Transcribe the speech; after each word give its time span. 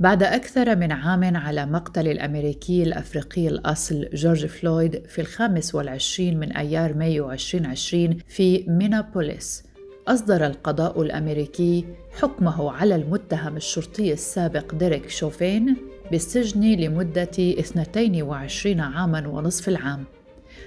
بعد 0.00 0.22
أكثر 0.22 0.76
من 0.76 0.92
عام 0.92 1.36
على 1.36 1.66
مقتل 1.66 2.08
الأمريكي 2.08 2.82
الأفريقي 2.82 3.48
الأصل 3.48 4.08
جورج 4.12 4.46
فلويد 4.46 5.06
في 5.06 5.20
الخامس 5.20 5.74
والعشرين 5.74 6.40
من 6.40 6.52
أيار 6.52 6.94
مايو 6.94 7.32
2020 7.32 8.18
في 8.28 8.64
مينابوليس. 8.68 9.64
أصدر 10.08 10.46
القضاء 10.46 11.02
الأمريكي 11.02 11.84
حكمه 12.20 12.72
على 12.72 12.94
المتهم 12.94 13.56
الشرطي 13.56 14.12
السابق 14.12 14.74
ديريك 14.74 15.10
شوفين 15.10 15.76
بالسجن 16.10 16.60
لمدة 16.60 17.30
22 17.38 18.80
عاما 18.80 19.28
ونصف 19.28 19.68
العام. 19.68 20.04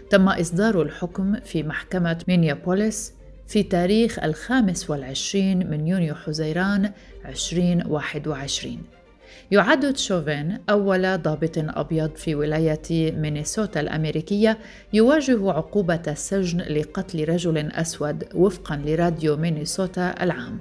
تم 0.10 0.30
إصدار 0.30 0.82
الحكم 0.82 1.40
في 1.40 1.64
محكمة 1.64 2.24
مينيابوليس 2.28 3.14
في 3.48 3.64
تاريخ 3.64 4.20
الخامس 4.20 4.90
والعشرين 4.90 5.70
من 5.70 5.88
يونيو 5.88 6.16
حزيران 6.16 6.92
2021 7.26 9.03
يعد 9.54 9.94
تشوفين 9.94 10.58
أول 10.70 11.18
ضابط 11.18 11.58
أبيض 11.58 12.16
في 12.16 12.36
ولاية 12.36 13.12
مينيسوتا 13.12 13.80
الأمريكية 13.80 14.58
يواجه 14.94 15.52
عقوبة 15.52 16.02
السجن 16.08 16.62
لقتل 16.62 17.30
رجل 17.30 17.58
أسود 17.58 18.24
وفقا 18.36 18.76
لراديو 18.86 19.38
مينيسوتا 19.38 20.24
العام. 20.24 20.60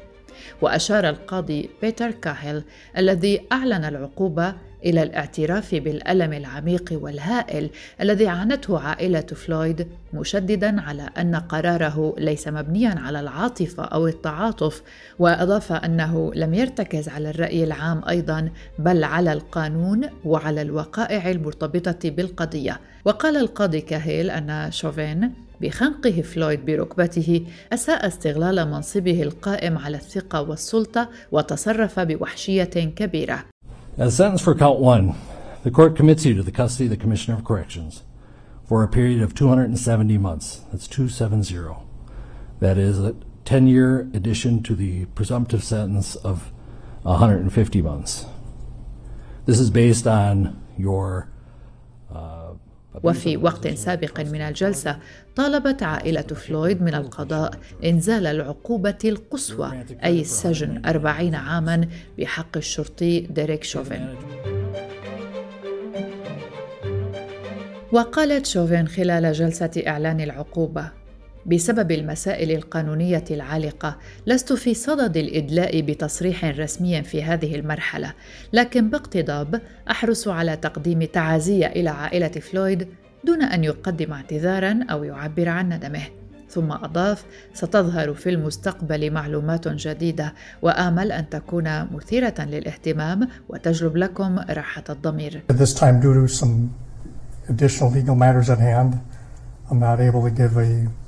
وأشار 0.63 1.09
القاضي 1.09 1.71
بيتر 1.83 2.11
كاهيل 2.11 2.63
الذي 2.99 3.41
أعلن 3.53 3.85
العقوبة 3.85 4.55
إلى 4.85 5.03
الاعتراف 5.03 5.75
بالألم 5.75 6.33
العميق 6.33 6.89
والهائل 6.93 7.71
الذي 8.01 8.27
عانته 8.27 8.79
عائلة 8.79 9.21
فلويد 9.21 9.89
مشددا 10.15 10.81
على 10.81 11.09
أن 11.19 11.35
قراره 11.35 12.15
ليس 12.19 12.49
مبنيا 12.49 12.95
على 12.99 13.21
العاطفة 13.21 13.85
أو 13.85 14.07
التعاطف 14.07 14.83
وأضاف 15.19 15.73
أنه 15.73 16.33
لم 16.35 16.55
يرتكز 16.55 17.09
على 17.09 17.31
الرأي 17.31 17.65
العام 17.65 18.03
أيضا 18.09 18.49
بل 18.79 19.05
على 19.05 19.33
القانون 19.33 20.09
وعلى 20.25 20.63
الوقائع 20.63 21.31
المرتبطة 21.31 22.11
بالقضية. 22.11 22.81
وقال 23.05 23.37
القاضي 23.37 23.81
كاهيل 23.81 24.31
أن 24.31 24.73
شوفين 24.73 25.33
بخنقه 25.61 26.23
فلويد 26.23 26.67
بركبته 26.67 27.47
أساء 27.73 28.07
استغلال 28.07 28.71
منصبه 28.71 29.23
القائم 29.23 29.79
على 29.79 29.97
الثقة 29.97 30.43
والسلطة 30.43 31.09
وتصرف 31.33 32.01
بوحشية 32.01 32.65
كبيرة. 32.65 33.52
As 33.99 34.17
sentence 34.17 34.41
for 34.41 34.55
count 34.55 34.79
one, 34.79 35.17
the 35.65 35.71
court 35.71 35.97
commits 35.97 36.25
you 36.25 36.33
to 36.35 36.43
the 36.43 36.51
custody 36.51 36.87
of 36.87 36.91
the 36.91 36.97
Commissioner 36.97 37.37
of 37.37 37.45
Corrections 37.45 38.05
for 38.65 38.83
a 38.83 38.89
period 38.89 39.21
of 39.21 39.35
270 39.35 40.17
months. 40.17 40.63
That's 40.73 40.89
270. 40.89 41.75
That 42.61 42.79
is 42.79 42.99
a 42.99 43.15
10 43.45 43.67
year 43.67 44.09
addition 44.15 44.63
to 44.63 44.75
the 44.75 45.05
presumptive 45.07 45.63
sentence 45.63 46.17
of 46.17 46.51
150 47.03 47.83
months. 47.83 48.25
This 49.45 49.61
is 49.61 49.69
based 49.69 50.07
on 50.07 50.63
your 50.79 51.29
uh, 52.11 52.42
وفي 53.03 53.37
وقت 53.37 53.69
سابق 53.69 54.21
من 54.21 54.41
الجلسة 54.41 54.99
طالبت 55.37 55.83
عائلة 55.83 56.23
فلويد 56.23 56.83
من 56.83 56.95
القضاء 56.95 57.55
إنزال 57.85 58.27
العقوبة 58.27 58.99
القصوى 59.05 59.85
أي 60.05 60.21
السجن 60.21 60.83
أربعين 60.87 61.35
عاما 61.35 61.89
بحق 62.19 62.57
الشرطي 62.57 63.21
ديريك 63.21 63.65
شوفين. 63.65 64.15
وقالت 67.93 68.47
شوفين 68.47 68.89
خلال 68.89 69.33
جلسة 69.33 69.83
إعلان 69.87 70.21
العقوبة 70.21 71.02
بسبب 71.47 71.91
المسائل 71.91 72.51
القانونية 72.51 73.25
العالقة. 73.31 73.97
لست 74.27 74.53
في 74.53 74.75
صدد 74.75 75.17
الإدلاء 75.17 75.81
بتصريح 75.81 76.45
رسمي 76.45 77.03
في 77.03 77.23
هذه 77.23 77.55
المرحلة 77.55 78.13
لكن 78.53 78.91
باقتضاب 78.91 79.61
أحرص 79.91 80.29
على 80.29 80.57
تقديم 80.57 81.05
تعازيه 81.05 81.67
إلى 81.67 81.91
عائلة 81.91 82.29
فلويد 82.29 82.89
دون 83.25 83.43
أن 83.43 83.65
يقدم 83.65 84.13
اعتذارا 84.13 84.81
أو 84.91 85.05
يعبر 85.05 85.49
عن 85.49 85.73
ندمه. 85.73 86.03
ثم 86.49 86.73
أضاف 86.73 87.25
ستظهر 87.55 88.15
في 88.15 88.31
المستقبل 88.31 89.11
معلومات 89.11 89.69
جديدة 89.69 90.35
وآمل 90.63 91.13
أن 91.13 91.29
تكون 91.29 91.85
مثيرة 91.95 92.35
للاهتمام 92.39 93.29
وتجلب 93.49 93.97
لكم 93.97 94.39
راحة 94.51 94.85
الضمير. 94.91 95.43
I'm 99.71 99.79
not 99.79 100.01
able 100.01 100.23
to 100.25 100.31
give 100.31 100.57
a 100.59 101.02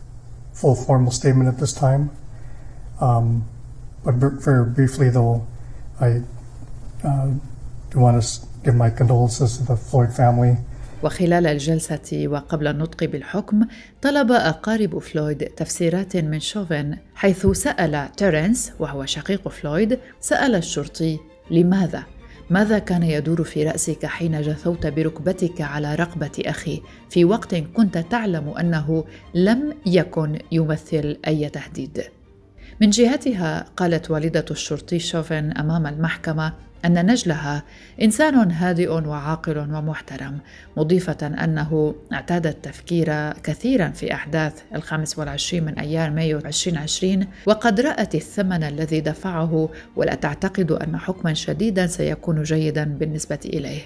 full 0.54 0.74
formal 0.74 1.12
statement 1.12 1.48
at 1.48 1.58
this 1.58 1.72
time. 1.72 2.10
Um, 3.00 3.44
but 4.04 4.14
very 4.14 4.64
briefly, 4.64 5.08
though, 5.10 5.46
I 6.00 6.22
uh, 7.04 7.30
do 7.90 7.98
want 7.98 8.22
to 8.22 8.40
give 8.64 8.74
my 8.74 8.90
condolences 8.90 9.58
to 9.58 9.64
the 9.64 9.76
Floyd 9.76 10.12
family. 10.12 10.56
وخلال 11.02 11.46
الجلسة 11.46 12.28
وقبل 12.28 12.66
النطق 12.66 13.04
بالحكم 13.04 13.66
طلب 14.02 14.32
أقارب 14.32 14.98
فلويد 14.98 15.44
تفسيرات 15.44 16.16
من 16.16 16.40
شوفن 16.40 16.96
حيث 17.14 17.46
سأل 17.46 18.08
تيرنس 18.16 18.72
وهو 18.78 19.06
شقيق 19.06 19.48
فلويد 19.48 19.98
سأل 20.20 20.54
الشرطي 20.54 21.18
لماذا 21.50 22.04
ماذا 22.50 22.78
كان 22.78 23.02
يدور 23.02 23.44
في 23.44 23.64
رأسك 23.64 24.06
حين 24.06 24.42
جثوت 24.42 24.86
بركبتك 24.86 25.60
على 25.60 25.94
رقبة 25.94 26.30
أخي؟ 26.38 26.82
في 27.10 27.24
وقت 27.24 27.54
كنت 27.54 27.98
تعلم 27.98 28.48
أنه 28.48 29.04
لم 29.34 29.74
يكن 29.86 30.38
يمثل 30.52 31.16
أي 31.26 31.48
تهديد. 31.48 32.02
من 32.80 32.90
جهتها 32.90 33.66
قالت 33.76 34.10
والدة 34.10 34.44
الشرطي 34.50 34.98
شوفن 34.98 35.52
أمام 35.52 35.86
المحكمة 35.86 36.52
أن 36.84 37.06
نجلها 37.06 37.62
إنسان 38.02 38.50
هادئ 38.50 38.90
وعاقل 38.90 39.58
ومحترم 39.58 40.38
مضيفة 40.76 41.26
أنه 41.26 41.94
اعتاد 42.12 42.46
التفكير 42.46 43.32
كثيرا 43.32 43.88
في 43.88 44.14
أحداث 44.14 44.62
الخامس 44.74 45.18
والعشرين 45.18 45.64
من 45.64 45.78
أيار 45.78 46.10
مايو 46.10 46.38
2020 46.38 47.26
وقد 47.46 47.80
رأت 47.80 48.14
الثمن 48.14 48.62
الذي 48.64 49.00
دفعه 49.00 49.68
ولا 49.96 50.14
تعتقد 50.14 50.72
أن 50.72 50.96
حكما 50.96 51.34
شديدا 51.34 51.86
سيكون 51.86 52.42
جيدا 52.42 52.84
بالنسبة 52.84 53.38
إليه. 53.44 53.80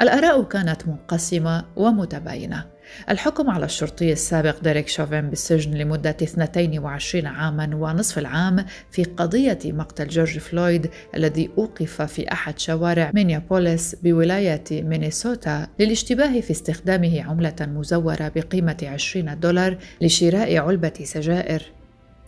الآراء 0.00 0.42
كانت 0.42 0.88
منقسمة 0.88 1.64
ومتباينة. 1.76 2.77
الحكم 3.10 3.50
على 3.50 3.64
الشرطي 3.64 4.12
السابق 4.12 4.60
ديريك 4.60 4.88
شوفين 4.88 5.30
بالسجن 5.30 5.74
لمدة 5.74 6.16
22 6.22 7.26
عاما 7.26 7.70
ونصف 7.76 8.18
العام 8.18 8.64
في 8.90 9.04
قضية 9.04 9.58
مقتل 9.64 10.08
جورج 10.08 10.38
فلويد 10.38 10.90
الذي 11.14 11.50
أوقف 11.58 12.02
في 12.02 12.32
أحد 12.32 12.58
شوارع 12.58 13.10
مينيابوليس 13.14 13.94
بولاية 14.02 14.64
مينيسوتا 14.70 15.68
للاشتباه 15.78 16.40
في 16.40 16.50
استخدامه 16.50 17.22
عملة 17.22 17.56
مزورة 17.60 18.32
بقيمة 18.36 18.76
20 18.82 19.40
دولار 19.40 19.78
لشراء 20.00 20.56
علبة 20.56 20.92
سجائر. 21.04 21.62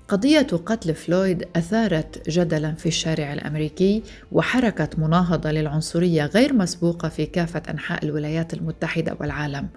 قضية 0.09 0.47
قتل 0.67 0.95
فلويد 0.95 1.45
أثارت 1.57 2.29
جدلا 2.31 2.75
في 2.75 2.87
الشارع 2.87 3.33
الأمريكي 3.33 4.03
وحركة 4.33 4.89
مناهضة 4.99 5.51
للعنصرية 5.51 6.27
غير 6.27 6.53
مسبوقة 6.53 7.09
في 7.09 7.27
كافة 7.27 7.63
أنحاء 7.71 8.05
الولايات 8.05 8.55
المتحدة 8.55 9.17
والعالم. 9.21 9.69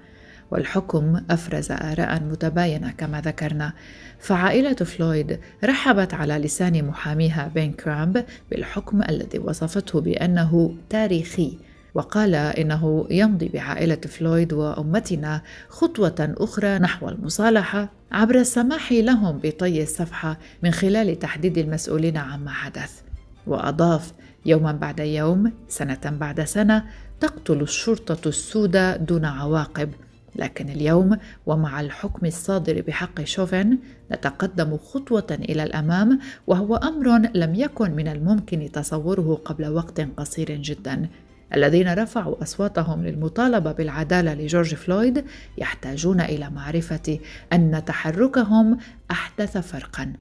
والحكم 0.53 1.21
أفرز 1.29 1.71
آراء 1.71 2.23
متباينة 2.23 2.91
كما 2.97 3.21
ذكرنا. 3.21 3.73
فعائلة 4.19 4.73
فلويد 4.73 5.39
رحبت 5.63 6.13
على 6.13 6.33
لسان 6.37 6.85
محاميها 6.85 7.51
بين 7.55 7.73
كرامب 7.73 8.25
بالحكم 8.51 9.01
الذي 9.09 9.39
وصفته 9.39 10.01
بأنه 10.01 10.75
تاريخي 10.89 11.57
وقال 11.93 12.35
إنه 12.35 13.07
يمضي 13.09 13.49
بعائلة 13.49 13.95
فلويد 13.95 14.53
وأمتنا 14.53 15.41
خطوة 15.69 16.33
أخرى 16.37 16.79
نحو 16.79 17.09
المصالحة 17.09 17.89
عبر 18.11 18.35
السماح 18.35 18.91
لهم 18.91 19.39
بطي 19.43 19.83
الصفحة 19.83 20.39
من 20.63 20.71
خلال 20.71 21.19
تحديد 21.19 21.57
المسؤولين 21.57 22.17
عما 22.17 22.51
حدث. 22.51 23.01
وأضاف 23.47 24.13
يوما 24.45 24.71
بعد 24.71 24.99
يوم 24.99 25.51
سنة 25.67 26.01
بعد 26.05 26.43
سنة 26.43 26.83
تقتل 27.19 27.61
الشرطة 27.61 28.29
السوداء 28.29 28.97
دون 28.97 29.25
عواقب 29.25 29.89
لكن 30.35 30.69
اليوم 30.69 31.17
ومع 31.45 31.81
الحكم 31.81 32.25
الصادر 32.25 32.81
بحق 32.81 33.23
شوفن 33.23 33.77
نتقدم 34.11 34.77
خطوة 34.77 35.27
إلى 35.31 35.63
الأمام 35.63 36.19
وهو 36.47 36.75
أمر 36.75 37.29
لم 37.35 37.55
يكن 37.55 37.91
من 37.91 38.07
الممكن 38.07 38.71
تصوره 38.71 39.41
قبل 39.45 39.67
وقت 39.67 40.01
قصير 40.17 40.51
جدا. 40.51 41.09
الذين 41.55 41.93
رفعوا 41.93 42.43
أصواتهم 42.43 43.03
للمطالبة 43.03 43.71
بالعدالة 43.71 44.33
لجورج 44.33 44.75
فلويد 44.75 45.25
يحتاجون 45.57 46.21
إلى 46.21 46.49
معرفة 46.49 47.19
أن 47.53 47.85
تحركهم 47.85 48.77
أحدث 49.11 49.57
فرقا. 49.57 50.13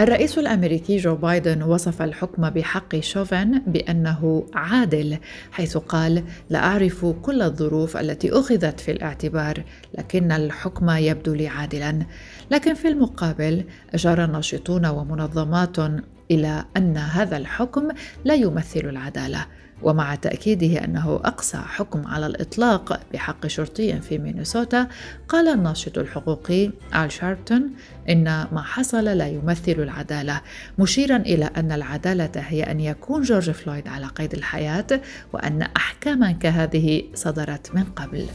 الرئيس 0.00 0.38
الأمريكي 0.38 0.96
جو 0.96 1.14
بايدن 1.14 1.62
وصف 1.62 2.02
الحكم 2.02 2.50
بحق 2.50 3.00
شوفن 3.00 3.62
بأنه 3.66 4.46
عادل 4.54 5.18
حيث 5.52 5.76
قال 5.76 6.24
لا 6.50 6.58
أعرف 6.58 7.06
كل 7.06 7.42
الظروف 7.42 7.96
التي 7.96 8.32
أخذت 8.32 8.80
في 8.80 8.90
الاعتبار 8.90 9.64
لكن 9.98 10.32
الحكم 10.32 10.90
يبدو 10.90 11.34
لي 11.34 11.48
عادلا. 11.48 12.06
لكن 12.50 12.74
في 12.74 12.88
المقابل 12.88 13.64
أشار 13.94 14.24
الناشطون 14.24 14.86
ومنظمات 14.86 15.78
إلى 16.30 16.64
أن 16.76 16.96
هذا 16.96 17.36
الحكم 17.36 17.88
لا 18.24 18.34
يمثل 18.34 18.80
العدالة. 18.80 19.46
ومع 19.82 20.14
تأكيده 20.14 20.84
أنه 20.84 21.20
أقصى 21.24 21.58
حكم 21.58 22.06
على 22.06 22.26
الإطلاق 22.26 23.00
بحق 23.12 23.46
شرطي 23.46 24.00
في 24.00 24.18
مينيسوتا 24.18 24.88
قال 25.28 25.48
الناشط 25.48 25.98
الحقوقي 25.98 26.70
آل 26.94 27.12
شاربتون 27.12 27.70
إن 28.08 28.24
ما 28.24 28.62
حصل 28.62 29.04
لا 29.04 29.26
يمثل 29.26 29.72
العدالة 29.78 30.40
مشيرا 30.78 31.16
إلى 31.16 31.50
أن 31.56 31.72
العدالة 31.72 32.30
هي 32.36 32.62
أن 32.62 32.80
يكون 32.80 33.22
جورج 33.22 33.50
فلويد 33.50 33.88
على 33.88 34.06
قيد 34.06 34.34
الحياة 34.34 35.00
وأن 35.32 35.62
أحكاما 35.62 36.32
كهذه 36.32 37.02
صدرت 37.14 37.74
من 37.74 37.84
قبل. 37.84 38.26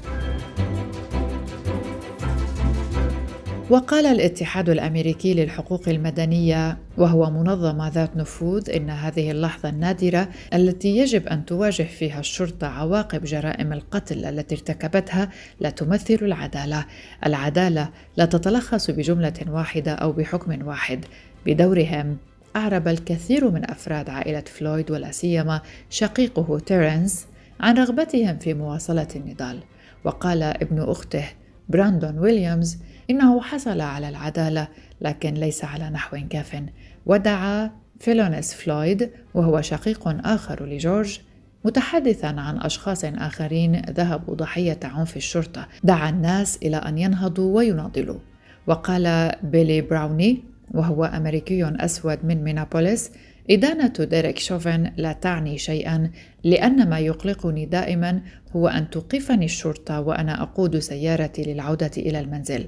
وقال 3.74 4.06
الاتحاد 4.06 4.70
الأمريكي 4.70 5.34
للحقوق 5.34 5.90
المدنية 5.90 6.78
وهو 6.98 7.30
منظمه 7.30 7.90
ذات 7.90 8.18
نفوذ 8.18 8.70
إن 8.70 8.90
هذه 8.90 9.32
اللحظة 9.32 9.70
النادرة 9.70 10.30
التي 10.54 10.98
يجب 10.98 11.28
أن 11.28 11.46
تواجه 11.46 11.84
فيها 11.84 12.20
الشرطة 12.20 12.68
عواقب 12.68 13.24
جرائم 13.24 13.74
القتل 13.74 14.26
التي 14.26 14.56
ارتكبتها 14.56 15.30
لا 15.60 15.70
تمثل 15.70 16.18
العدالة. 16.22 16.86
العدالة 17.26 17.90
لا 18.18 18.26
تتلخص 18.26 18.92
بجملة 18.92 19.34
واحدة 19.48 19.92
أو 19.92 20.12
بحكم 20.12 20.68
واحد. 20.68 21.06
بدورهم 21.46 22.18
أعرب 22.56 22.88
الكثير 22.88 23.52
من 23.52 23.72
أفراد 23.72 24.10
عائلة 24.10 24.44
فلويد 24.48 24.92
ولا 24.92 25.12
سيما 25.12 25.62
شقيقه 25.90 26.60
تيرنس 26.60 27.26
عن 27.60 27.78
رغبتهم 27.78 28.38
في 28.38 28.54
مواصلة 28.54 29.08
النضال. 29.16 29.60
وقال 30.04 30.44
ابن 30.44 30.80
أخته 30.82 31.26
براندون 31.70 32.20
ويليامز 32.20 32.78
إنه 33.10 33.42
حصل 33.42 33.82
على 33.82 34.10
العدالة 34.10 34.68
لكن 35.02 35.34
ليس 35.34 35.66
على 35.66 35.90
نحو 35.90 36.18
كاف. 36.30 36.64
ودعا 37.06 37.72
فيلونيس 38.00 38.54
فلويد 38.54 39.10
وهو 39.34 39.62
شقيق 39.62 40.08
آخر 40.08 40.66
لجورج 40.66 41.20
متحدثا 41.66 42.28
عن 42.28 42.58
أشخاص 42.58 43.06
آخرين 43.06 43.82
ذهبوا 43.90 44.36
ضحية 44.36 44.80
عنف 44.84 45.18
الشرطة. 45.18 45.68
دعا 45.84 46.10
الناس 46.10 46.58
إلى 46.58 46.78
أن 46.78 46.98
ينهضوا 46.98 47.56
ويناضلوا. 47.56 48.20
وقال 48.68 49.32
بيلي 49.44 49.82
براوني 49.82 50.44
وهو 50.72 51.06
أمريكي 51.06 51.64
أسود 51.64 52.26
من 52.26 52.44
مينابوليس 52.44 53.12
إدانة 53.50 53.94
ديريك 54.00 54.40
شوفن 54.40 54.92
لا 54.98 55.14
تعني 55.14 55.58
شيئا 55.58 56.12
لأن 56.44 56.90
ما 56.90 57.00
يقلقني 57.00 57.66
دائما 57.66 58.22
هو 58.56 58.68
أن 58.68 58.90
توقفني 58.90 59.46
الشرطة 59.46 60.02
وأنا 60.02 60.44
أقود 60.44 60.80
سيارتي 60.80 61.44
للعودة 61.44 61.92
إلى 61.98 62.20
المنزل. 62.20 62.66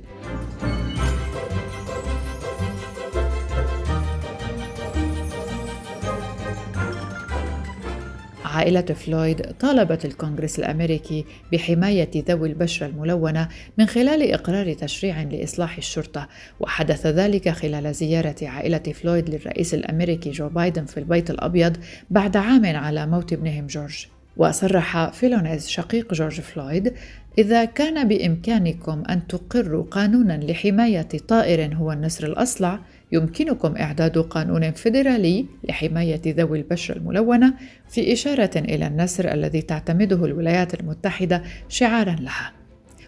عائلة 8.56 8.81
فلويد 8.81 9.42
طالبت 9.60 10.06
الكونغرس 10.06 10.60
الأمريكي 10.60 11.25
بحماية 11.52 12.10
ذوي 12.16 12.50
البشرة 12.50 12.88
الملونة 12.88 13.48
من 13.78 13.86
خلال 13.86 14.31
إقرار 14.31 14.74
تشريع 14.74 15.22
لإصلاح 15.22 15.78
الشرطة 15.78 16.28
وحدث 16.60 17.07
ذلك 17.07 17.50
خلال 17.50 17.96
زيارة 17.96 18.36
عائلة 18.42 18.78
فلويد 18.78 19.30
للرئيس 19.30 19.74
الأمريكي 19.74 20.31
جو 20.31 20.50
بايدن 20.50 20.86
في 20.86 20.98
البيت 20.98 21.30
الأبيض 21.30 21.78
بعد 22.10 22.38
عام 22.38 22.66
على 22.66 23.07
موت 23.07 23.34
ابنهم 23.34 23.68
جورج. 23.68 24.07
وصرح 24.38 25.10
فيلونيز 25.10 25.68
شقيق 25.68 26.13
جورج 26.13 26.42
فلويد 26.42 26.94
إذا 27.38 27.66
كان 27.66 28.07
بإمكانكم 28.07 29.04
أن 29.10 29.28
تقروا 29.28 29.84
قانونا 29.84 30.34
لحماية 30.34 31.07
طائر 31.28 31.75
هو 31.75 31.92
النسر 31.92 32.28
الأصلع 32.28 32.80
يمكنكم 33.12 33.78
إعداد 33.78 34.18
قانون 34.18 34.72
فيدرالي 34.72 35.46
لحماية 35.69 36.22
ذوي 36.28 36.57
البشرة 36.57 36.98
الملونة 36.98 37.54
في 37.90 38.13
إشارة 38.13 38.52
إلى 38.56 38.88
النسر 38.88 39.34
الذي 39.34 39.62
تعتمده 39.62 40.25
الولايات 40.25 40.80
المتحدة 40.80 41.44
شعارا 41.69 42.16
لها. 42.19 42.52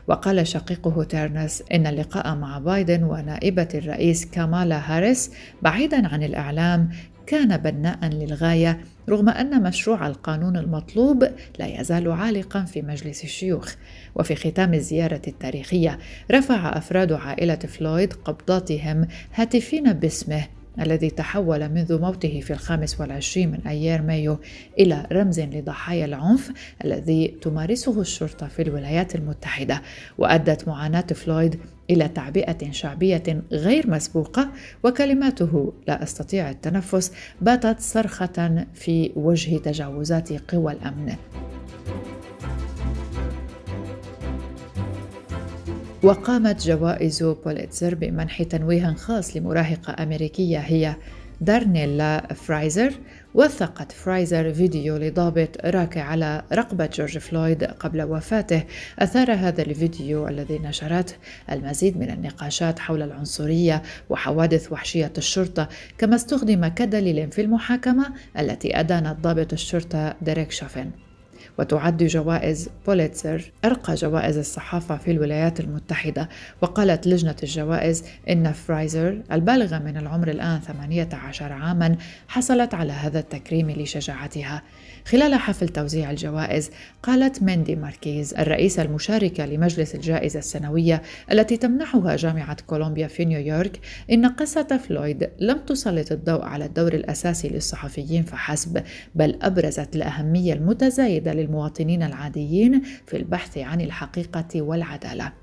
وقال 0.08 0.48
شقيقه 0.48 1.04
تيرنس 1.04 1.64
إن 1.74 1.88
اللقاء 1.88 2.36
مع 2.36 2.60
بايدن 2.60 3.04
ونائبة 3.04 3.68
الرئيس 3.76 4.26
كامالا 4.26 4.78
هاريس 4.86 5.32
بعيدا 5.62 6.08
عن 6.08 6.24
الإعلام 6.24 6.90
كان 7.28 7.58
بناء 7.58 8.06
للغاية 8.06 8.80
رغم 9.10 9.30
أن 9.30 9.64
مشروع 9.64 10.08
القانون 10.08 10.58
المطلوب 10.58 11.24
لا 11.60 11.82
يزال 11.82 12.12
عالقا 12.12 12.64
في 12.64 12.82
مجلس 12.82 13.24
الشيوخ. 13.24 13.74
وفي 14.16 14.36
ختام 14.36 14.74
الزيارة 14.74 15.22
التاريخية 15.28 16.00
رفع 16.32 16.78
أفراد 16.78 17.12
عائلة 17.12 17.56
فلويد 17.56 18.14
قبضاتهم 18.14 19.08
هاتفين 19.34 19.94
باسمه 19.94 20.57
الذي 20.80 21.10
تحول 21.10 21.70
منذ 21.70 22.02
موته 22.02 22.40
في 22.40 22.54
الخامس 22.54 23.00
والعشرين 23.00 23.52
من 23.52 23.68
أيار 23.68 24.02
مايو 24.02 24.40
إلى 24.80 25.08
رمز 25.12 25.40
لضحايا 25.40 26.06
العنف 26.06 26.52
الذي 26.86 27.28
تمارسه 27.42 28.02
الشرطة 28.02 28.48
في 28.48 28.62
الولايات 28.62 29.16
المتحدة 29.16 29.82
وأدت 30.18 30.68
معاناة 30.68 31.02
فلويد 31.02 31.60
إلى 31.90 32.08
تعبئة 32.08 32.72
شعبية 32.72 33.44
غير 33.52 33.90
مسبوقة 33.90 34.50
وكلماته 34.84 35.74
لا 35.88 36.04
أستطيع 36.04 36.50
التنفس 36.50 37.12
باتت 37.42 37.80
صرخة 37.80 38.66
في 38.74 39.12
وجه 39.16 39.58
تجاوزات 39.58 40.52
قوى 40.52 40.74
الأمن. 40.74 41.16
وقامت 46.04 46.68
جوائز 46.68 47.24
بوليتزر 47.24 47.96
بمنح 47.96 48.44
تنويه 48.44 48.94
خاص 48.94 49.38
لمراهقة 49.38 50.04
أمريكية 50.04 50.58
هي 50.60 50.96
دارنيلا 51.42 52.34
فرايزر 52.34 52.94
وثقت 53.34 53.92
فرايزر 53.92 54.54
فيديو 54.54 54.98
لضابط 54.98 55.50
راكع 55.66 56.04
على 56.04 56.44
رقبة 56.54 56.86
جورج 56.86 57.18
فلويد 57.18 57.64
قبل 57.64 58.02
وفاته. 58.02 58.64
أثار 59.00 59.34
هذا 59.34 59.62
الفيديو 59.62 60.28
الذي 60.28 60.60
نشرته 60.60 61.14
المزيد 61.52 61.98
من 61.98 62.10
النقاشات 62.10 62.80
حول 62.80 63.02
العنصرية 63.02 63.84
وحوادث 64.10 64.72
وحشية 64.72 65.14
الشرطة 65.18 65.70
كما 65.98 66.16
استخدم 66.16 66.68
كدليل 66.68 67.32
في 67.32 67.42
المحاكمة 67.42 68.14
التي 68.40 68.80
أدانت 68.80 69.18
ضابط 69.22 69.54
الشرطة 69.54 70.16
ديريك 70.22 70.52
شوفن 70.52 70.92
وتعد 71.58 72.04
جوائز 72.04 72.70
بوليتزر 72.88 73.52
أرقى 73.66 73.96
جوائز 73.96 74.38
الصحافة 74.38 74.98
في 74.98 75.12
الولايات 75.12 75.60
المتحدة 75.60 76.30
وقالت 76.62 77.08
لجنة 77.08 77.36
الجوائز 77.44 78.04
إن 78.30 78.52
فرايزر 78.52 79.22
البالغة 79.32 79.80
من 79.80 79.98
العمر 79.98 80.28
الآن 80.28 80.60
18 80.60 81.54
عاما 81.54 81.96
حصلت 82.28 82.74
على 82.74 82.94
هذا 82.94 83.20
التكريم 83.20 83.72
لشجاعتها. 83.72 84.62
خلال 85.08 85.36
حفل 85.36 85.70
توزيع 85.70 86.12
الجوائز 86.12 86.72
قالت 87.04 87.44
ميندي 87.44 87.76
ماركيز 87.76 88.34
الرئيسة 88.34 88.82
المشاركة 88.84 89.46
لمجلس 89.46 89.96
الجائزة 89.96 90.40
السنوية 90.40 91.02
التي 91.32 91.58
تمنحها 91.58 92.16
جامعة 92.16 92.58
كولومبيا 92.68 93.08
في 93.08 93.26
نيويورك 93.26 93.80
إن 94.12 94.26
قصة 94.26 94.82
فلويد 94.88 95.30
لم 95.40 95.58
تسلط 95.58 96.12
الضوء 96.12 96.42
على 96.42 96.66
الدور 96.66 96.94
الأساسي 96.94 97.50
للصحفيين 97.50 98.24
فحسب 98.24 98.84
بل 99.16 99.40
أبرزت 99.42 99.96
الأهمية 99.96 100.54
المتزايدة 100.54 101.34
للمواطنين 101.34 102.04
العاديين 102.04 102.82
في 103.08 103.18
البحث 103.18 103.58
عن 103.58 103.82
الحقيقة 103.82 104.62
والعدالة. 104.62 105.34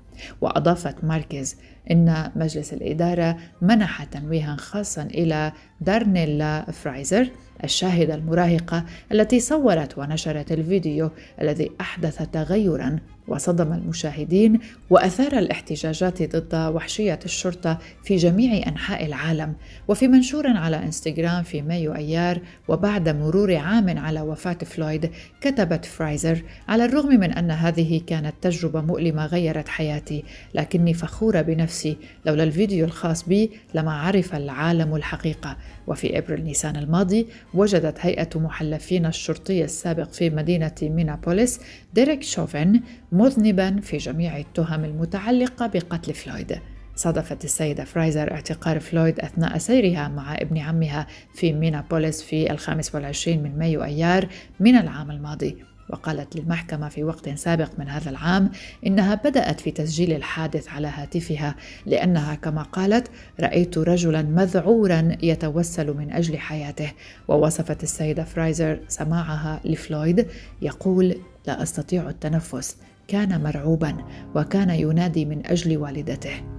وأضافت 0.41 1.03
ماركيز 1.03 1.55
إن 1.91 2.31
مجلس 2.35 2.73
الإدارة 2.73 3.37
منح 3.61 4.03
تنويها 4.03 4.55
خاصا 4.55 5.03
إلى 5.03 5.51
دارنيلا 5.81 6.71
فرايزر 6.71 7.29
الشاهدة 7.63 8.15
المراهقة 8.15 8.85
التي 9.11 9.39
صورت 9.39 9.97
ونشرت 9.97 10.51
الفيديو 10.51 11.11
الذي 11.41 11.71
أحدث 11.81 12.21
تغيرا 12.31 12.99
وصدم 13.27 13.73
المشاهدين 13.73 14.59
وأثار 14.89 15.39
الاحتجاجات 15.39 16.35
ضد 16.35 16.55
وحشية 16.55 17.19
الشرطة 17.25 17.77
في 18.03 18.15
جميع 18.15 18.67
أنحاء 18.67 19.05
العالم. 19.05 19.53
وفي 19.87 20.07
منشور 20.07 20.47
على 20.47 20.83
إنستغرام 20.83 21.43
في 21.43 21.61
مايو 21.61 21.95
أيار 21.95 22.39
وبعد 22.67 23.09
مرور 23.09 23.55
عام 23.55 23.97
على 23.97 24.21
وفاة 24.21 24.57
فلويد 24.65 25.11
كتبت 25.41 25.85
فرايزر 25.85 26.43
على 26.67 26.85
الرغم 26.85 27.09
من 27.09 27.31
أن 27.31 27.51
هذه 27.51 28.01
كانت 28.07 28.33
تجربة 28.41 28.81
مؤلمة 28.81 29.25
غيرت 29.25 29.67
حياتي 29.67 30.23
لكني 30.53 30.93
فخورة 30.93 31.41
بنفسي 31.41 31.97
لولا 32.25 32.43
الفيديو 32.43 32.85
الخاص 32.85 33.27
بي 33.27 33.51
لما 33.73 33.93
عرف 33.93 34.35
العالم 34.35 34.95
الحقيقة. 34.95 35.57
وفي 35.87 36.17
إبريل 36.17 36.43
نيسان 36.43 36.75
الماضي 36.75 37.27
وجدت 37.53 37.97
هيئة 37.99 38.29
محلفين 38.35 39.05
الشرطي 39.05 39.63
السابق 39.63 40.11
في 40.11 40.29
مدينة 40.29 40.71
مينابوليس 40.81 41.59
ديريك 41.93 42.23
شوفن 42.23 42.79
مذنبا 43.15 43.79
في 43.81 43.97
جميع 43.97 44.37
التهم 44.37 44.85
المتعلقة 44.85 45.67
بقتل 45.67 46.13
فلويد. 46.13 46.59
صادفت 46.95 47.45
السيدة 47.45 47.83
فرايزر 47.83 48.31
اعتقال 48.31 48.81
فلويد 48.81 49.19
أثناء 49.19 49.57
سيرها 49.57 50.07
مع 50.07 50.35
ابن 50.35 50.57
عمها 50.57 51.07
في 51.33 51.53
مينابوليس 51.53 52.21
في 52.21 52.51
الخامس 52.51 52.95
والعشرين 52.95 53.43
من 53.43 53.57
مايو 53.57 53.83
أيار 53.83 54.27
من 54.59 54.75
العام 54.75 55.11
الماضي. 55.11 55.57
وقالت 55.89 56.35
للمحكمة 56.35 56.89
في 56.89 57.03
وقت 57.03 57.29
سابق 57.29 57.69
من 57.77 57.89
هذا 57.89 58.09
العام 58.09 58.51
إنها 58.85 59.15
بدأت 59.15 59.59
في 59.59 59.71
تسجيل 59.71 60.13
الحادث 60.13 60.69
على 60.69 60.87
هاتفها 60.87 61.55
لأنها 61.85 62.35
كما 62.35 62.63
قالت 62.63 63.11
رأيت 63.39 63.77
رجلا 63.77 64.21
مذعورا 64.21 65.17
يتوسل 65.23 65.93
من 65.93 66.11
أجل 66.11 66.37
حياته. 66.37 66.91
ووصفت 67.27 67.83
السيدة 67.83 68.23
فرايزر 68.23 68.79
سماعها 68.87 69.61
لفلويد 69.65 70.27
يقول 70.61 71.15
لا 71.47 71.63
أستطيع 71.63 72.09
التنفس. 72.09 72.77
كان 73.07 73.43
مرعوبا 73.43 73.97
وكان 74.35 74.69
ينادي 74.69 75.25
من 75.25 75.45
أجل 75.45 75.77
والدته. 75.77 76.55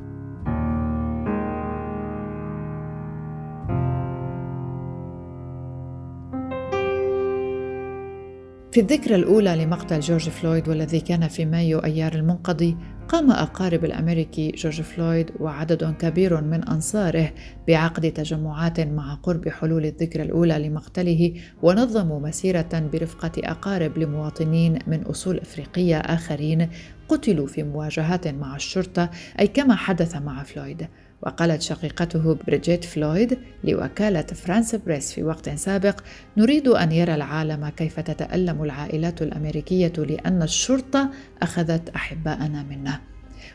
في 8.72 8.82
الذكرى 8.82 9.14
الأولى 9.14 9.56
لمقتل 9.56 10.00
جورج 10.00 10.28
فلويد 10.28 10.68
والذي 10.68 11.00
كان 11.00 11.28
في 11.28 11.44
مايو 11.44 11.78
أيار 11.78 12.14
المنقضي 12.14 12.76
قام 13.08 13.30
أقارب 13.30 13.84
الأمريكي 13.84 14.50
جورج 14.50 14.80
فلويد 14.82 15.30
وعدد 15.40 15.94
كبير 15.98 16.40
من 16.40 16.68
أنصاره 16.68 17.32
بعقد 17.68 18.12
تجمعات 18.12 18.80
مع 18.80 19.14
قرب 19.14 19.48
حلول 19.48 19.84
الذكرى 19.84 20.22
الأولى 20.22 20.58
لمقتله 20.58 21.34
ونظموا 21.62 22.20
مسيرة 22.20 22.88
برفقة 22.92 23.32
أقارب 23.38 23.98
لمواطنين 23.98 24.78
من 24.86 25.02
أصول 25.02 25.38
أفريقية 25.38 25.98
آخرين. 25.98 26.68
قتلوا 27.08 27.46
في 27.46 27.62
مواجهات 27.62 28.28
مع 28.28 28.56
الشرطة 28.56 29.10
أي 29.40 29.46
كما 29.46 29.74
حدث 29.74 30.16
مع 30.16 30.42
فلويد. 30.42 30.88
وقالت 31.26 31.62
شقيقته 31.62 32.34
بريجيت 32.46 32.84
فلويد 32.84 33.38
لوكالة 33.64 34.22
فرانس 34.22 34.74
بريس 34.74 35.12
في 35.12 35.22
وقت 35.22 35.50
سابق 35.50 36.00
نريد 36.36 36.68
أن 36.68 36.92
يرى 36.92 37.14
العالم 37.14 37.68
كيف 37.68 38.00
تتألم 38.00 38.62
العائلات 38.62 39.22
الأمريكية 39.22 39.92
لأن 39.98 40.42
الشرطة 40.42 41.10
أخذت 41.42 41.88
أحباءنا 41.88 42.62
منا. 42.62 43.00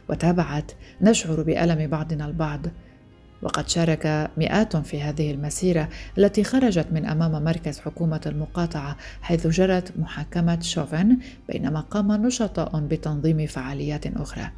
وتابعت 0.09 0.71
نشعر 1.01 1.43
بألم 1.43 1.87
بعضنا 1.87 2.25
البعض. 2.25 2.67
وقد 3.41 3.69
شارك 3.69 4.31
مئات 4.37 4.77
في 4.77 5.01
هذه 5.01 5.31
المسيرة 5.31 5.89
التي 6.17 6.43
خرجت 6.43 6.87
من 6.91 7.05
أمام 7.05 7.43
مركز 7.43 7.79
حكومة 7.79 8.21
المقاطعة 8.25 8.97
حيث 9.21 9.47
جرت 9.47 9.93
محاكمة 9.97 10.59
شوفن 10.61 11.17
بينما 11.49 11.79
قام 11.79 12.11
نشطاء 12.11 12.79
بتنظيم 12.79 13.45
فعاليات 13.45 14.07
أخرى. 14.07 14.51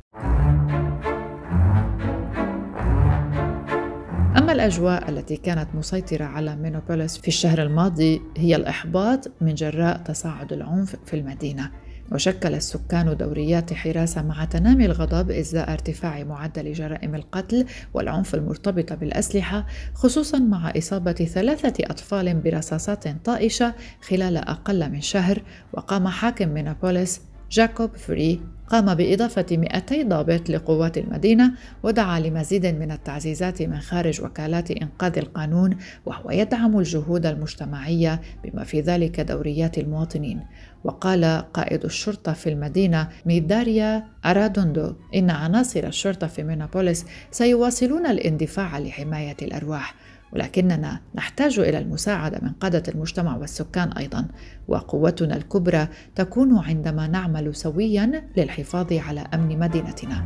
الأجواء 4.64 5.10
التي 5.10 5.38
كانت 5.38 5.68
مسيطرة 5.76 6.24
على 6.24 6.56
مينوبوليس 6.56 7.18
في 7.18 7.28
الشهر 7.28 7.64
الماضي 7.64 8.22
هي 8.38 8.56
الإحباط 8.56 9.32
من 9.42 9.54
جراء 9.54 9.98
تصاعد 9.98 10.54
العنف 10.54 10.96
في 11.06 11.14
المدينة. 11.14 11.72
وشكل 12.12 12.56
السكان 12.56 13.18
دوريات 13.18 13.74
حراسة 13.74 14.22
مع 14.22 14.46
تنامي 14.46 14.86
الغضب 14.86 15.32
إزاء 15.32 15.74
ارتفاع 15.74 16.24
معدل 16.24 16.74
جرائم 16.74 17.16
القتل 17.16 17.66
والعنف 17.94 18.36
المرتبطة 18.36 18.96
بالأسلحة 18.96 19.66
خصوصا 19.94 20.40
مع 20.40 20.74
إصابة 20.78 21.12
ثلاثة 21.12 21.74
أطفال 21.86 22.34
برصاصات 22.34 23.26
طائشة 23.26 23.74
خلال 24.02 24.38
أقل 24.38 24.92
من 24.92 25.02
شهر 25.02 25.42
وقام 25.74 26.08
حاكم 26.08 26.50
مينوبوليس 26.50 27.22
جاكوب 27.52 27.96
فري 27.96 28.42
قام 28.68 28.96
بإضافة 28.96 29.46
200 29.52 30.04
ضابط 30.04 30.50
لقوات 30.50 30.98
المدينة 30.98 31.54
ودعا 31.84 32.20
لمزيد 32.20 32.66
من 32.66 32.92
التعزيزات 32.92 33.62
من 33.62 33.80
خارج 33.80 34.22
وكالات 34.22 34.72
إنقاذ 34.72 35.18
القانون 35.18 35.78
وهو 36.06 36.32
يدعم 36.32 36.80
الجهود 36.80 37.26
المجتمعية 37.26 38.22
بما 38.44 38.64
في 38.64 38.82
ذلك 38.82 39.20
دوريات 39.20 39.78
المواطنين. 39.78 40.46
وقال 40.84 41.44
قائد 41.54 41.86
الشرطة 41.86 42.34
في 42.34 42.50
المدينة 42.50 43.10
ميداريا 43.26 44.04
أرادوندو 44.26 44.94
إن 45.16 45.30
عناصر 45.30 45.84
الشرطة 45.84 46.28
في 46.28 46.44
مينابوليس 46.44 47.06
سيواصلون 47.32 48.06
الاندفاع 48.06 48.80
لحماية 48.80 49.38
الأرواح. 49.42 49.96
ولكننا 50.34 51.00
نحتاج 51.16 51.60
إلى 51.60 51.78
المساعدة 51.78 52.40
من 52.42 52.50
قادة 52.50 52.84
المجتمع 52.88 53.38
والسكان 53.38 53.92
أيضا 53.92 54.28
وقوتنا 54.68 55.36
الكبرى 55.36 55.88
تكون 56.16 56.58
عندما 56.58 57.08
نعمل 57.08 57.56
سويا 57.56 58.24
للحفاظ 58.38 58.94
على 58.94 59.24
أمن 59.34 59.60
مدينتنا. 59.60 60.24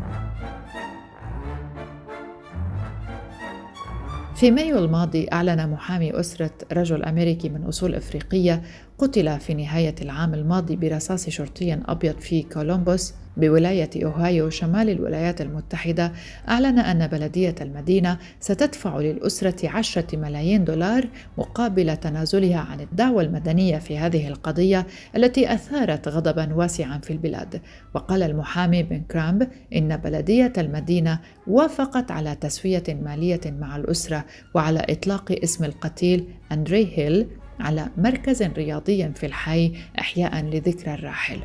في 4.36 4.52
مايو 4.52 4.78
الماضي 4.78 5.28
أعلن 5.34 5.70
محامي 5.70 6.20
أسرة 6.20 6.52
رجل 6.74 7.04
أمريكي 7.04 7.50
من 7.50 7.64
أصول 7.64 7.96
إفريقية 7.96 8.62
قتل 8.98 9.40
في 9.40 9.54
نهاية 9.54 9.96
العام 10.02 10.34
الماضي 10.34 10.76
برصاص 10.76 11.30
شرطي 11.30 11.74
أبيض 11.74 12.20
في 12.20 12.44
كولومبوس 12.44 13.14
بولاية 13.38 13.90
أوهايو 14.06 14.50
شمال 14.50 14.90
الولايات 14.90 15.42
المتحدة 15.42 16.12
أعلن 16.50 16.80
أن 16.80 17.08
بلدية 17.08 17.56
المدينة 17.62 18.18
ستدفع 18.40 19.00
للأسرة 19.00 19.70
عشرة 19.70 20.18
ملايين 20.18 20.64
دولار 20.66 21.08
مقابل 21.38 21.98
تنازلها 21.98 22.60
عن 22.60 22.80
الدعوى 22.80 23.24
المدنية 23.24 23.78
في 23.78 23.98
هذه 23.98 24.28
القضية 24.28 24.88
التي 25.16 25.54
أثارت 25.54 26.08
غضبا 26.08 26.54
واسعا 26.54 26.98
في 26.98 27.14
البلاد. 27.14 27.62
وقال 27.94 28.24
المحامي 28.24 28.84
بن 28.84 29.02
كرامب 29.02 29.48
إن 29.76 29.98
بلدية 29.98 30.54
المدينة 30.58 31.20
وافقت 31.48 32.12
على 32.12 32.36
تسوية 32.36 32.84
مالية 32.90 33.42
مع 33.46 33.76
الأسرة 33.76 34.26
وعلى 34.56 34.86
إطلاق 34.90 35.36
اسم 35.44 35.64
القتيل 35.64 36.28
أندري 36.52 36.92
هيل 36.96 37.28
على 37.60 37.90
مركز 37.98 38.44
رياضي 38.44 39.10
في 39.14 39.26
الحي 39.26 39.74
إحياء 40.00 40.42
لذكرى 40.46 40.94
الراحل. 40.94 41.40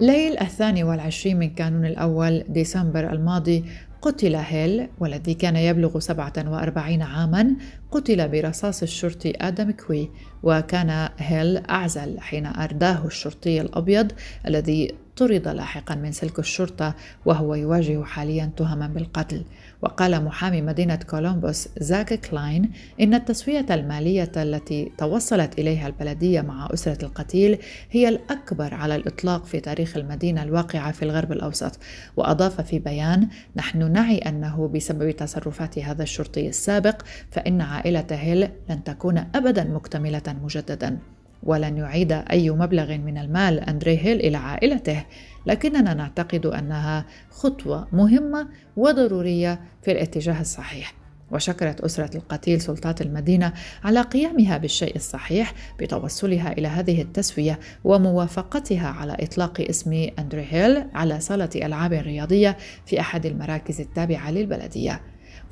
ليل 0.00 0.38
الثاني 0.38 0.84
والعشرين 0.84 1.38
من 1.38 1.50
كانون 1.50 1.84
الأول 1.84 2.44
ديسمبر 2.48 3.12
الماضي 3.12 3.64
قتل 4.02 4.36
هيل 4.36 4.88
والذي 4.98 5.34
كان 5.34 5.56
يبلغ 5.56 5.98
47 5.98 7.02
عاما 7.02 7.56
قتل 7.90 8.28
برصاص 8.28 8.82
الشرطي 8.82 9.32
آدم 9.40 9.70
كوي 9.70 10.10
وكان 10.42 11.08
هيل 11.18 11.56
أعزل 11.56 12.20
حين 12.20 12.46
أرداه 12.46 13.06
الشرطي 13.06 13.60
الأبيض 13.60 14.12
الذي 14.46 14.94
طرد 15.16 15.48
لاحقا 15.48 15.94
من 15.94 16.12
سلك 16.12 16.38
الشرطة 16.38 16.94
وهو 17.24 17.54
يواجه 17.54 18.04
حاليا 18.04 18.50
تهما 18.56 18.86
بالقتل. 18.86 19.44
وقال 19.82 20.24
محامي 20.24 20.62
مدينة 20.62 20.96
كولومبوس 20.96 21.68
زاك 21.78 22.20
كلاين 22.20 22.70
إن 23.00 23.14
التسوية 23.14 23.66
المالية 23.70 24.32
التي 24.36 24.92
توصلت 24.98 25.58
إليها 25.58 25.86
البلدية 25.86 26.40
مع 26.40 26.68
أسرة 26.74 27.04
القتيل 27.04 27.58
هي 27.90 28.08
الأكبر 28.08 28.74
على 28.74 28.96
الإطلاق 28.96 29.44
في 29.44 29.60
تاريخ 29.60 29.96
المدينة 29.96 30.42
الواقعة 30.42 30.92
في 30.92 31.02
الغرب 31.02 31.32
الأوسط. 31.32 31.78
وأضاف 32.16 32.60
في 32.60 32.78
بيان 32.78 33.28
نحن 33.56 33.92
نعي 33.92 34.18
أنه 34.18 34.68
بسبب 34.68 35.10
تصرفات 35.10 35.78
هذا 35.78 36.02
الشرطي 36.02 36.48
السابق 36.48 37.02
فإن 37.30 37.60
عائلة 37.60 38.06
هيل 38.10 38.48
لن 38.70 38.84
تكون 38.84 39.18
أبدا 39.34 39.64
مكتملة 39.64 40.36
مجددا. 40.42 40.98
ولن 41.42 41.76
يعيد 41.76 42.12
أي 42.12 42.50
مبلغ 42.50 42.96
من 42.96 43.18
المال 43.18 43.60
أندري 43.60 43.98
هيل 43.98 44.20
إلى 44.20 44.36
عائلته 44.36 45.04
لكننا 45.46 45.94
نعتقد 45.94 46.46
أنها 46.46 47.04
خطوة 47.30 47.88
مهمة 47.92 48.48
وضرورية 48.76 49.60
في 49.82 49.92
الاتجاه 49.92 50.40
الصحيح. 50.40 50.94
وشكرت 51.30 51.80
أسرة 51.80 52.16
القتيل 52.16 52.60
سلطات 52.60 53.02
المدينة 53.02 53.52
على 53.84 54.00
قيامها 54.00 54.58
بالشيء 54.58 54.96
الصحيح 54.96 55.54
بتوصلها 55.80 56.52
إلى 56.52 56.68
هذه 56.68 57.02
التسوية 57.02 57.60
وموافقتها 57.84 58.88
على 58.88 59.16
إطلاق 59.20 59.60
اسم 59.60 60.08
أندري 60.18 60.46
هيل 60.50 60.84
على 60.94 61.20
صالة 61.20 61.50
ألعاب 61.56 61.92
رياضية 61.92 62.56
في 62.86 63.00
أحد 63.00 63.26
المراكز 63.26 63.80
التابعة 63.80 64.30
للبلدية. 64.30 65.00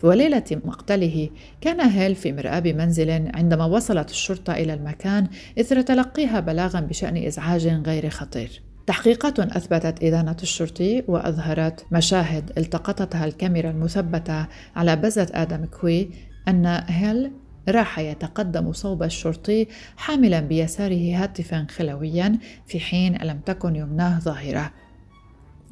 وليلة 0.04 0.44
مقتله 0.64 1.30
كان 1.61 1.80
هيل 1.80 2.14
في 2.14 2.32
مرآب 2.32 2.68
منزل 2.68 3.11
عندما 3.11 3.64
وصلت 3.64 4.11
الشرطة 4.11 4.52
إلى 4.52 4.75
المكان 4.75 5.26
إثر 5.61 5.80
تلقيها 5.80 6.40
بلاغا 6.40 6.80
بشأن 6.80 7.16
إزعاج 7.16 7.66
غير 7.66 8.11
خطير. 8.11 8.62
تحقيقات 8.87 9.40
أثبتت 9.40 10.04
إدانة 10.04 10.37
الشرطي 10.42 11.04
وأظهرت 11.08 11.87
مشاهد 11.92 12.52
التقطتها 12.58 13.25
الكاميرا 13.25 13.70
المثبتة 13.70 14.46
على 14.76 14.96
بزة 14.96 15.28
آدم 15.34 15.64
كوي 15.64 16.11
أن 16.49 16.66
هيل 16.87 17.32
راح 17.68 17.99
يتقدم 17.99 18.73
صوب 18.73 19.02
الشرطي 19.02 19.66
حاملا 19.96 20.40
بيساره 20.40 21.16
هاتفا 21.16 21.66
خلويا 21.70 22.38
في 22.66 22.80
حين 22.80 23.16
لم 23.23 23.38
تكن 23.46 23.76
يمناه 23.76 24.20
ظاهرة. 24.20 24.70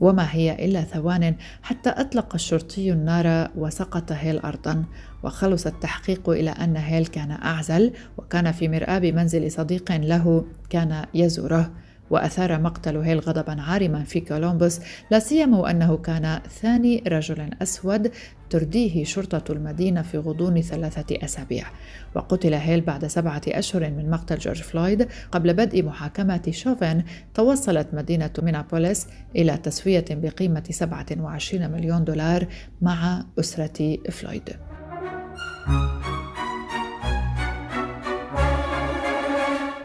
وما 0.02 0.26
هي 0.30 0.64
إلا 0.64 0.82
ثوان 0.82 1.35
حتى 1.62 1.90
أطلق 1.90 2.35
الشرطي 2.35 2.92
النار 2.92 3.50
وسقط 3.56 4.12
هيل 4.12 4.38
أرضا. 4.38 4.85
وخلص 5.23 5.66
التحقيق 5.66 6.30
إلى 6.30 6.50
أن 6.50 6.76
هيل 6.76 7.06
كان 7.06 7.30
أعزل 7.30 7.92
وكان 8.18 8.52
في 8.52 8.68
مرآب 8.68 9.04
منزل 9.04 9.52
صديق 9.52 9.92
له 9.92 10.44
كان 10.71 11.04
يزوره. 11.14 11.71
وأثار 12.12 12.61
مقتل 12.61 12.97
هيل 12.97 13.19
غضبا 13.21 13.61
عارما 13.61 14.04
في 14.04 14.21
كولومبوس 14.21 14.81
لا 15.11 15.19
سيما 15.19 15.59
وأنه 15.59 15.97
كان 15.97 16.40
ثاني 16.61 17.02
رجل 17.07 17.50
أسود 17.62 18.12
ترديه 18.50 19.04
شرطة 19.04 19.52
المدينة 19.52 20.02
في 20.02 20.19
غضون 20.19 20.61
ثلاثة 20.61 21.25
أسابيع. 21.25 21.66
وقتل 22.14 22.54
هيل 22.54 22.81
بعد 22.81 23.07
سبعة 23.07 23.42
أشهر 23.49 23.90
من 23.90 24.11
مقتل 24.11 24.38
جورج 24.38 24.62
فلويد 24.62 25.09
قبل 25.33 25.54
بدء 25.54 25.83
محاكمة 25.83 26.42
شوفن 26.50 27.02
توصلت 27.35 27.88
مدينة 27.92 28.31
مينابوليس 28.42 29.07
إلى 29.37 29.57
تسوية 29.57 30.04
بقيمة 30.11 30.64
27 30.71 31.71
مليون 31.71 32.04
دولار 32.04 32.47
مع 32.83 33.25
أسرة 33.40 33.99
فلويد. 34.11 34.50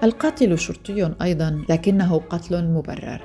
القاتل 0.04 0.60
شرطي 0.60 1.13
أيضا 1.22 1.63
لكنه 1.70 2.18
قتل 2.30 2.66
مبرر. 2.66 3.22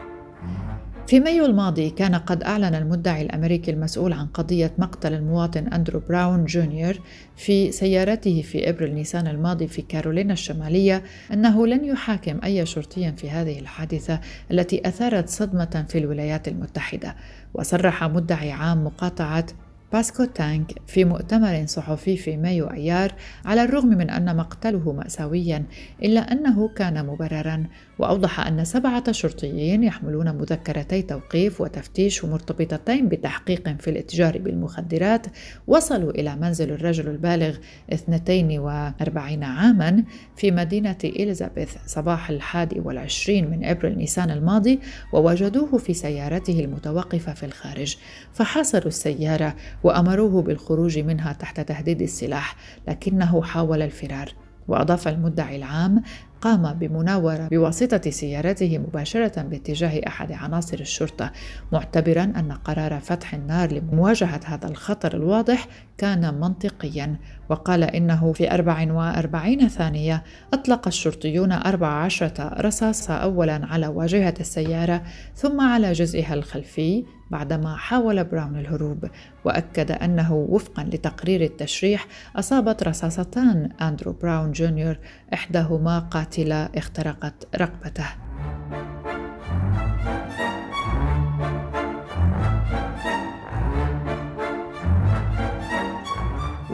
في 1.06 1.20
مايو 1.20 1.44
الماضي 1.46 1.90
كان 1.90 2.14
قد 2.14 2.42
أعلن 2.42 2.74
المدعي 2.74 3.22
الأمريكي 3.22 3.70
المسؤول 3.70 4.12
عن 4.12 4.26
قضية 4.26 4.72
مقتل 4.78 5.14
المواطن 5.14 5.66
أندرو 5.66 6.02
براون 6.08 6.44
جونيور 6.44 7.00
في 7.36 7.72
سيارته 7.72 8.42
في 8.42 8.68
إبريل 8.68 8.94
نيسان 8.94 9.26
الماضي 9.26 9.68
في 9.68 9.82
كارولينا 9.82 10.32
الشمالية 10.32 11.02
أنه 11.32 11.66
لن 11.66 11.84
يحاكم 11.84 12.40
أي 12.44 12.66
شرطي 12.66 13.12
في 13.12 13.30
هذه 13.30 13.58
الحادثة 13.58 14.20
التي 14.50 14.88
أثارت 14.88 15.28
صدمة 15.28 15.84
في 15.88 15.98
الولايات 15.98 16.48
المتحدة. 16.48 17.16
وصرح 17.54 18.04
مدعي 18.04 18.52
عام 18.52 18.84
مقاطعة 18.84 19.46
باسكو 19.92 20.24
تانك 20.24 20.72
في 20.86 21.04
مؤتمر 21.04 21.66
صحفي 21.66 22.16
في 22.16 22.36
مايو 22.36 22.66
أيار 22.66 23.14
على 23.44 23.62
الرغم 23.64 23.88
من 23.88 24.10
أن 24.10 24.36
مقتله 24.36 24.92
مأساويا 24.92 25.64
إلا 26.02 26.32
أنه 26.32 26.68
كان 26.68 27.06
مبررا. 27.06 27.64
وأوضح 27.98 28.40
أن 28.46 28.64
سبعة 28.64 29.12
شرطيين 29.12 29.82
يحملون 29.84 30.36
مذكرتي 30.36 31.02
توقيف 31.02 31.60
وتفتيش 31.60 32.24
مرتبطتين 32.24 33.08
بتحقيق 33.08 33.68
في 33.80 33.90
الاتجار 33.90 34.38
بالمخدرات. 34.38 35.26
وصلوا 35.66 36.10
إلى 36.10 36.36
منزل 36.36 36.70
الرجل 36.70 37.08
البالغ 37.08 37.56
42 37.92 39.44
عاما 39.44 40.04
في 40.36 40.50
مدينة 40.50 40.98
إليزابيث 41.04 41.74
صباح 41.86 42.30
الحادي 42.30 42.80
والعشرين 42.80 43.50
من 43.50 43.64
أبريل 43.64 43.98
نيسان 43.98 44.30
الماضي 44.30 44.80
ووجدوه 45.12 45.78
في 45.78 45.94
سيارته 45.94 46.60
المتوقفة 46.60 47.34
في 47.34 47.46
الخارج. 47.46 47.96
فحاصروا 48.32 48.86
السيارة 48.88 49.56
وأمروه 49.82 50.42
بالخروج 50.42 50.98
منها 50.98 51.32
تحت 51.32 51.60
تهديد 51.60 52.02
السلاح 52.02 52.56
لكنه 52.88 53.42
حاول 53.42 53.82
الفرار 53.82 54.34
وأضاف 54.68 55.08
المدعي 55.08 55.56
العام 55.56 56.02
قام 56.40 56.72
بمناورة 56.72 57.48
بواسطة 57.48 58.10
سيارته 58.10 58.78
مباشرة 58.78 59.42
باتجاه 59.42 60.00
أحد 60.06 60.32
عناصر 60.32 60.80
الشرطة 60.80 61.32
معتبرا 61.72 62.22
أن 62.22 62.52
قرار 62.52 63.00
فتح 63.00 63.34
النار 63.34 63.72
لمواجهة 63.72 64.40
هذا 64.44 64.68
الخطر 64.68 65.16
الواضح 65.16 65.66
كان 65.98 66.40
منطقيا 66.40 67.16
وقال 67.48 67.82
إنه 67.82 68.32
في 68.32 68.50
44 68.54 69.68
ثانية 69.68 70.22
أطلق 70.52 70.86
الشرطيون 70.86 71.52
14 71.52 72.64
رصاصة 72.64 73.14
أولا 73.14 73.66
على 73.70 73.86
واجهة 73.86 74.34
السيارة 74.40 75.02
ثم 75.34 75.60
على 75.60 75.92
جزئها 75.92 76.34
الخلفي 76.34 77.04
بعدما 77.32 77.76
حاول 77.76 78.24
براون 78.24 78.58
الهروب 78.58 79.10
وأكد 79.44 79.90
أنه 79.90 80.34
وفقا 80.34 80.84
لتقرير 80.84 81.40
التشريح 81.40 82.06
أصابت 82.36 82.82
رصاصتان 82.82 83.70
أندرو 83.82 84.12
براون 84.12 84.52
جونيور 84.52 84.98
إحداهما 85.34 85.98
قاتله 85.98 86.68
اخترقت 86.74 87.48
رقبته. 87.56 88.06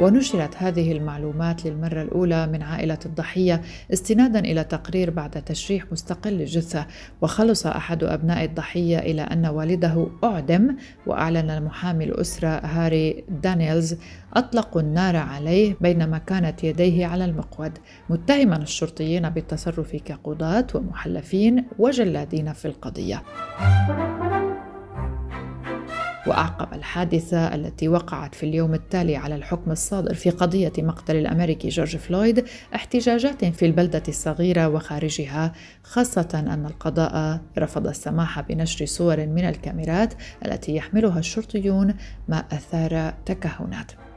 ونشرت 0.01 0.57
هذه 0.57 0.93
المعلومات 0.93 1.67
للمرة 1.67 2.03
الأولى 2.03 2.47
من 2.47 2.63
عائلة 2.63 2.99
الضحية 3.07 3.63
استنادا 3.93 4.39
إلى 4.39 4.65
تقرير 4.65 5.11
بعد 5.11 5.31
تشريح 5.31 5.85
مستقل 5.93 6.31
للجثة 6.31 6.87
وخلص 7.23 7.67
أحد 7.67 8.05
أبناء 8.05 8.45
الضحية 8.45 8.99
إلى 8.99 9.23
أن 9.23 9.47
والده 9.47 10.07
أعدم 10.25 10.77
وأعلن 11.07 11.51
المحامي 11.51 12.05
الأسرة 12.05 12.49
هاري 12.49 13.25
دانييلز 13.29 13.97
أطلقوا 14.35 14.81
النار 14.81 15.17
عليه 15.17 15.77
بينما 15.81 16.19
كانت 16.19 16.65
يديه 16.65 17.07
على 17.07 17.25
المقود 17.25 17.79
متهما 18.11 18.57
الشرطيين 18.57 19.31
بالتصرف 19.31 19.97
كقضاة 19.97 20.67
ومحلفين 20.75 21.65
وجلادين 21.79 22.53
في 22.53 22.69
القضية. 22.69 23.23
وأعقب 26.27 26.75
الحادثة 26.75 27.55
التي 27.55 27.89
وقعت 27.89 28.35
في 28.35 28.47
اليوم 28.47 28.75
التالي 28.75 29.17
على 29.17 29.35
الحكم 29.35 29.71
الصادر 29.71 30.15
في 30.15 30.31
قضية 30.31 30.73
مقتل 30.79 31.17
الأمريكي 31.17 31.69
جورج 31.69 31.97
فلويد 31.97 32.45
احتجاجات 32.75 33.45
في 33.45 33.67
البلدة 33.67 34.03
الصغيرة 34.09 34.69
وخارجها 34.69 35.53
خاصة 35.83 36.29
أن 36.35 36.67
القضاء 36.67 37.41
رفض 37.59 37.87
السماح 37.87 38.41
بنشر 38.41 38.87
صور 38.87 39.27
من 39.27 39.45
الكاميرات 39.45 40.15
التي 40.47 40.77
يحملها 40.77 41.19
الشرطيون 41.19 41.95
ما 42.29 42.45
أثار 42.53 43.15
تكهنات. 43.27 44.08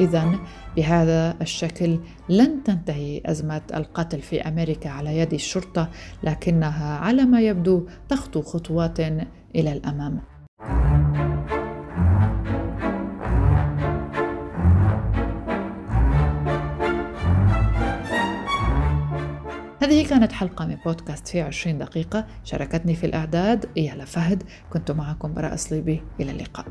إذا 0.00 0.38
بهذا 0.76 1.36
الشكل 1.40 1.98
لن 2.28 2.62
تنتهي 2.62 3.22
أزمة 3.26 3.62
القتل 3.74 4.20
في 4.20 4.40
أمريكا 4.40 4.90
على 4.90 5.18
يد 5.18 5.34
الشرطة 5.34 5.90
لكنها 6.22 6.98
على 6.98 7.24
ما 7.24 7.40
يبدو 7.40 7.86
تخطو 8.08 8.42
خطوات 8.42 9.00
إلى 9.00 9.72
الأمام. 9.72 10.20
هذه 19.82 20.08
كانت 20.08 20.32
حلقة 20.32 20.66
من 20.66 20.76
بودكاست 20.84 21.28
في 21.28 21.40
عشرين 21.40 21.78
دقيقة. 21.78 22.26
شاركتني 22.44 22.94
في 22.94 23.06
الإعداد 23.06 23.66
إيالا 23.76 24.04
فهد. 24.04 24.42
كنت 24.70 24.90
معكم 24.90 25.34
براء 25.34 25.56
صليبي 25.56 26.02
إلى 26.20 26.30
اللقاء. 26.30 26.66